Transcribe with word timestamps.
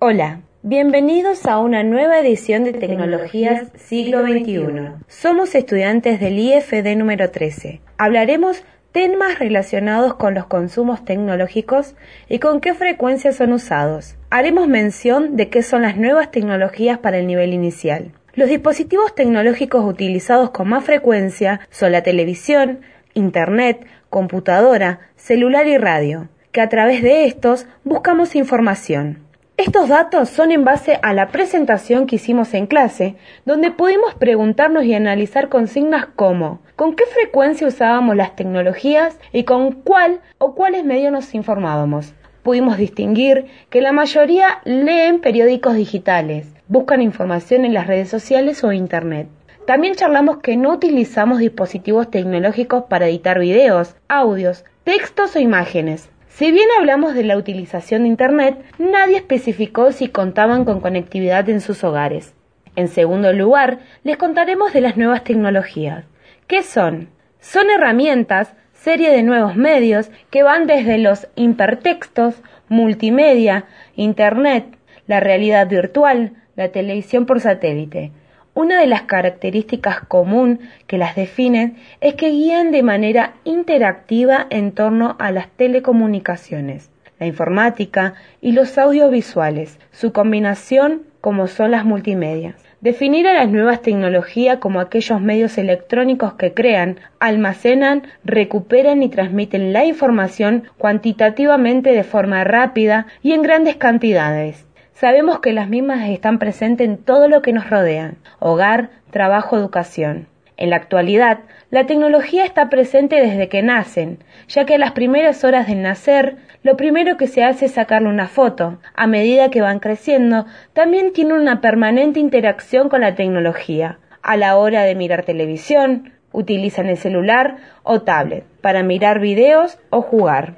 Hola, 0.00 0.42
bienvenidos 0.62 1.44
a 1.46 1.58
una 1.58 1.82
nueva 1.82 2.20
edición 2.20 2.62
de 2.62 2.72
Tecnologías 2.72 3.72
Siglo 3.74 4.22
XXI. 4.22 4.92
Somos 5.08 5.56
estudiantes 5.56 6.20
del 6.20 6.38
IFD 6.38 6.94
número 6.96 7.32
13. 7.32 7.80
Hablaremos 7.96 8.62
temas 8.92 9.40
relacionados 9.40 10.14
con 10.14 10.34
los 10.34 10.46
consumos 10.46 11.04
tecnológicos 11.04 11.96
y 12.28 12.38
con 12.38 12.60
qué 12.60 12.74
frecuencia 12.74 13.32
son 13.32 13.52
usados. 13.52 14.14
Haremos 14.30 14.68
mención 14.68 15.34
de 15.34 15.48
qué 15.48 15.64
son 15.64 15.82
las 15.82 15.96
nuevas 15.96 16.30
tecnologías 16.30 16.98
para 16.98 17.18
el 17.18 17.26
nivel 17.26 17.52
inicial. 17.52 18.12
Los 18.34 18.48
dispositivos 18.48 19.16
tecnológicos 19.16 19.84
utilizados 19.84 20.50
con 20.50 20.68
más 20.68 20.84
frecuencia 20.84 21.58
son 21.70 21.90
la 21.90 22.04
televisión, 22.04 22.82
Internet, 23.14 23.84
computadora, 24.10 25.00
celular 25.16 25.66
y 25.66 25.76
radio, 25.76 26.28
que 26.52 26.60
a 26.60 26.68
través 26.68 27.02
de 27.02 27.24
estos 27.24 27.66
buscamos 27.82 28.36
información. 28.36 29.27
Estos 29.58 29.88
datos 29.88 30.28
son 30.28 30.52
en 30.52 30.62
base 30.62 31.00
a 31.02 31.12
la 31.12 31.30
presentación 31.30 32.06
que 32.06 32.14
hicimos 32.14 32.54
en 32.54 32.68
clase, 32.68 33.16
donde 33.44 33.72
pudimos 33.72 34.14
preguntarnos 34.14 34.84
y 34.84 34.94
analizar 34.94 35.48
consignas 35.48 36.06
como 36.14 36.60
con 36.76 36.94
qué 36.94 37.04
frecuencia 37.06 37.66
usábamos 37.66 38.14
las 38.14 38.36
tecnologías 38.36 39.18
y 39.32 39.42
con 39.42 39.72
cuál 39.72 40.20
o 40.38 40.54
cuáles 40.54 40.84
medios 40.84 41.10
nos 41.10 41.34
informábamos. 41.34 42.14
Pudimos 42.44 42.76
distinguir 42.76 43.46
que 43.68 43.80
la 43.80 43.90
mayoría 43.90 44.60
leen 44.64 45.20
periódicos 45.20 45.74
digitales, 45.74 46.46
buscan 46.68 47.02
información 47.02 47.64
en 47.64 47.74
las 47.74 47.88
redes 47.88 48.08
sociales 48.08 48.62
o 48.62 48.70
Internet. 48.70 49.26
También 49.66 49.96
charlamos 49.96 50.38
que 50.38 50.56
no 50.56 50.70
utilizamos 50.70 51.40
dispositivos 51.40 52.12
tecnológicos 52.12 52.84
para 52.84 53.08
editar 53.08 53.40
videos, 53.40 53.96
audios, 54.06 54.64
textos 54.84 55.34
o 55.34 55.40
imágenes. 55.40 56.10
Si 56.38 56.52
bien 56.52 56.68
hablamos 56.78 57.14
de 57.16 57.24
la 57.24 57.36
utilización 57.36 58.02
de 58.02 58.10
Internet, 58.10 58.64
nadie 58.78 59.16
especificó 59.16 59.90
si 59.90 60.06
contaban 60.06 60.64
con 60.64 60.80
conectividad 60.80 61.48
en 61.48 61.60
sus 61.60 61.82
hogares. 61.82 62.32
En 62.76 62.86
segundo 62.86 63.32
lugar, 63.32 63.80
les 64.04 64.18
contaremos 64.18 64.72
de 64.72 64.80
las 64.80 64.96
nuevas 64.96 65.24
tecnologías. 65.24 66.04
¿Qué 66.46 66.62
son? 66.62 67.08
Son 67.40 67.68
herramientas, 67.70 68.54
serie 68.72 69.10
de 69.10 69.24
nuevos 69.24 69.56
medios 69.56 70.12
que 70.30 70.44
van 70.44 70.68
desde 70.68 70.98
los 70.98 71.26
hipertextos, 71.34 72.40
multimedia, 72.68 73.64
Internet, 73.96 74.64
la 75.08 75.18
realidad 75.18 75.68
virtual, 75.68 76.34
la 76.54 76.68
televisión 76.68 77.26
por 77.26 77.40
satélite, 77.40 78.12
una 78.58 78.80
de 78.80 78.88
las 78.88 79.02
características 79.02 80.00
común 80.00 80.58
que 80.88 80.98
las 80.98 81.14
definen 81.14 81.76
es 82.00 82.14
que 82.14 82.30
guían 82.30 82.72
de 82.72 82.82
manera 82.82 83.34
interactiva 83.44 84.48
en 84.50 84.72
torno 84.72 85.14
a 85.20 85.30
las 85.30 85.48
telecomunicaciones, 85.50 86.90
la 87.20 87.26
informática 87.26 88.14
y 88.40 88.50
los 88.50 88.76
audiovisuales, 88.76 89.78
su 89.92 90.12
combinación 90.12 91.02
como 91.20 91.46
son 91.46 91.70
las 91.70 91.84
multimedias. 91.84 92.56
Definir 92.80 93.28
a 93.28 93.34
las 93.34 93.48
nuevas 93.48 93.80
tecnologías 93.80 94.58
como 94.58 94.80
aquellos 94.80 95.20
medios 95.20 95.56
electrónicos 95.56 96.34
que 96.34 96.52
crean, 96.52 96.98
almacenan, 97.20 98.08
recuperan 98.24 99.04
y 99.04 99.08
transmiten 99.08 99.72
la 99.72 99.84
información 99.84 100.64
cuantitativamente 100.78 101.90
de 101.90 102.02
forma 102.02 102.42
rápida 102.42 103.06
y 103.22 103.34
en 103.34 103.42
grandes 103.42 103.76
cantidades, 103.76 104.67
Sabemos 104.98 105.38
que 105.38 105.52
las 105.52 105.68
mismas 105.68 106.08
están 106.08 106.40
presentes 106.40 106.84
en 106.84 106.98
todo 106.98 107.28
lo 107.28 107.40
que 107.40 107.52
nos 107.52 107.70
rodea, 107.70 108.14
hogar, 108.40 108.90
trabajo, 109.12 109.56
educación. 109.56 110.26
En 110.56 110.70
la 110.70 110.76
actualidad, 110.76 111.38
la 111.70 111.86
tecnología 111.86 112.44
está 112.44 112.68
presente 112.68 113.14
desde 113.24 113.48
que 113.48 113.62
nacen, 113.62 114.18
ya 114.48 114.66
que 114.66 114.74
a 114.74 114.78
las 114.78 114.90
primeras 114.90 115.44
horas 115.44 115.68
del 115.68 115.82
nacer, 115.82 116.38
lo 116.64 116.76
primero 116.76 117.16
que 117.16 117.28
se 117.28 117.44
hace 117.44 117.66
es 117.66 117.74
sacarle 117.74 118.08
una 118.08 118.26
foto. 118.26 118.80
A 118.92 119.06
medida 119.06 119.50
que 119.50 119.60
van 119.60 119.78
creciendo, 119.78 120.46
también 120.72 121.12
tienen 121.12 121.34
una 121.34 121.60
permanente 121.60 122.18
interacción 122.18 122.88
con 122.88 123.02
la 123.02 123.14
tecnología. 123.14 124.00
A 124.20 124.36
la 124.36 124.56
hora 124.56 124.82
de 124.82 124.96
mirar 124.96 125.22
televisión, 125.22 126.10
utilizan 126.32 126.86
el 126.86 126.96
celular 126.96 127.58
o 127.84 128.02
tablet 128.02 128.42
para 128.60 128.82
mirar 128.82 129.20
videos 129.20 129.78
o 129.90 130.02
jugar. 130.02 130.56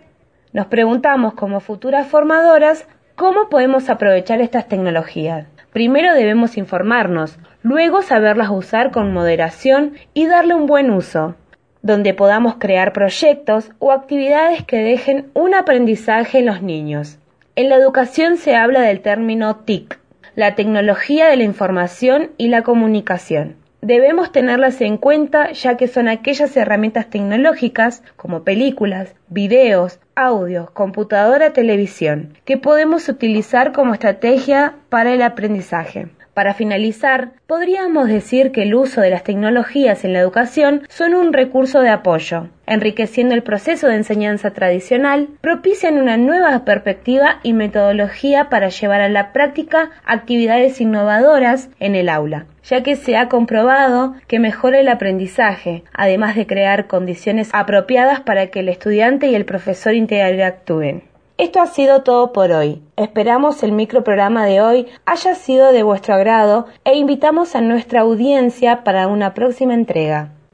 Nos 0.55 0.65
preguntamos 0.69 1.35
como 1.35 1.61
futuras 1.61 2.07
formadoras 2.07 2.87
¿Cómo 3.21 3.51
podemos 3.51 3.91
aprovechar 3.91 4.41
estas 4.41 4.67
tecnologías? 4.67 5.47
Primero 5.75 6.15
debemos 6.15 6.57
informarnos, 6.57 7.39
luego 7.61 8.01
saberlas 8.01 8.49
usar 8.49 8.93
con 8.93 9.13
moderación 9.13 9.93
y 10.15 10.27
darle 10.27 10.55
un 10.55 10.65
buen 10.65 10.91
uso, 10.91 11.35
donde 11.83 12.15
podamos 12.15 12.55
crear 12.55 12.95
proyectos 12.95 13.73
o 13.79 13.93
actividades 13.93 14.65
que 14.65 14.79
dejen 14.79 15.31
un 15.35 15.55
aprendizaje 15.55 16.39
en 16.39 16.47
los 16.47 16.63
niños. 16.63 17.19
En 17.57 17.69
la 17.69 17.77
educación 17.77 18.39
se 18.39 18.57
habla 18.57 18.81
del 18.81 19.03
término 19.03 19.55
TIC, 19.55 20.01
la 20.35 20.55
tecnología 20.55 21.29
de 21.29 21.37
la 21.37 21.45
información 21.45 22.31
y 22.39 22.49
la 22.49 22.63
comunicación 22.63 23.60
debemos 23.83 24.33
tenerlas 24.33 24.81
en 24.81 24.97
cuenta 24.97 25.53
ya 25.53 25.77
que 25.77 25.89
son 25.89 26.09
aquellas 26.09 26.57
herramientas 26.57 27.09
tecnológicas 27.09 28.03
como 28.17 28.43
películas, 28.43 29.15
videos, 29.29 29.99
audios, 30.15 30.71
computadora, 30.71 31.53
televisión, 31.53 32.35
que 32.45 32.57
podemos 32.57 33.09
utilizar 33.09 33.73
como 33.73 33.95
estrategia 33.95 34.75
para 34.89 35.15
el 35.15 35.23
aprendizaje. 35.23 36.09
Para 36.35 36.55
finalizar, 36.55 37.33
podríamos 37.49 38.09
decir 38.09 38.53
que 38.53 38.63
el 38.63 38.75
uso 38.75 39.01
de 39.01 39.11
las 39.11 39.25
tecnologías 39.25 40.05
en 40.05 40.13
la 40.13 40.21
educación 40.21 40.83
son 40.89 41.15
un 41.15 41.33
recurso 41.33 41.81
de 41.81 41.91
apoyo, 41.91 42.49
enriqueciendo 42.67 43.35
el 43.35 43.43
proceso 43.43 43.89
de 43.89 43.97
enseñanza 43.97 44.53
tradicional, 44.53 45.29
propician 45.41 46.01
una 46.01 46.17
nueva 46.17 46.65
perspectiva 46.65 47.41
y 47.43 47.53
metodología 47.53 48.49
para 48.49 48.69
llevar 48.69 49.01
a 49.01 49.09
la 49.09 49.33
práctica 49.33 49.91
actividades 50.07 50.81
innovadoras 50.81 51.69
en 51.81 51.97
el 51.97 52.09
aula, 52.09 52.47
ya 52.63 52.85
que 52.85 52.95
se 52.95 53.17
ha 53.17 53.29
comprobado 53.29 54.15
que 54.29 54.39
mejora 54.39 54.79
el 54.79 54.89
aprendizaje, 54.89 55.83
además 55.93 56.37
de 56.37 56.47
crear 56.47 56.87
condiciones 56.87 57.51
apropiadas 57.53 58.21
para 58.21 58.47
que 58.47 58.61
el 58.61 58.69
estudiante 58.69 59.27
y 59.27 59.35
el 59.35 59.45
profesor 59.45 59.95
interactúen. 59.95 61.10
Esto 61.41 61.63
ha 61.63 61.67
sido 61.67 62.03
todo 62.03 62.35
por 62.35 62.53
hoy. 62.53 62.83
Esperamos 62.97 63.63
el 63.63 63.73
microprograma 63.73 64.45
de 64.45 64.61
hoy 64.61 64.87
haya 65.07 65.35
sido 65.35 65.73
de 65.73 65.83
vuestro 65.83 66.13
agrado 66.13 66.67
e 66.85 66.99
invitamos 66.99 67.57
a 67.57 67.63
nuestra 67.63 68.03
audiencia 68.03 68.85
para 68.85 69.09
una 69.09 69.33
próxima 69.33 69.73
entrega. 69.73 70.35